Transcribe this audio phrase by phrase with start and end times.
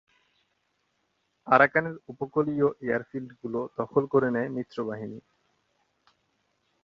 [1.47, 5.19] আরাকানের উপকূলীয় এয়ারফিল্ডগুলো দখল করে নেয় মিত্রবাহিনী।